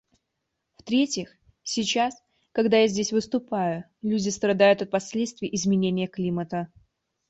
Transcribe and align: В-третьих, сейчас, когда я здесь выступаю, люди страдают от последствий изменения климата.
В-третьих, 0.79 1.29
сейчас, 1.61 2.15
когда 2.53 2.79
я 2.79 2.87
здесь 2.87 3.11
выступаю, 3.13 3.83
люди 4.01 4.29
страдают 4.29 4.81
от 4.81 4.89
последствий 4.89 5.53
изменения 5.53 6.07
климата. 6.07 6.69